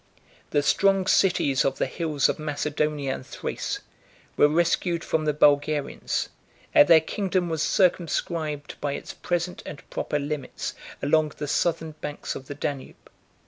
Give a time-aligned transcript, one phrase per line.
[0.49, 3.81] The strong cities of the hills of Macedonia and Thrace
[4.35, 6.29] were rescued from the Bulgarians;
[6.73, 12.33] and their kingdom was circumscribed by its present and proper limits, along the southern banks
[12.33, 13.11] of the Danube.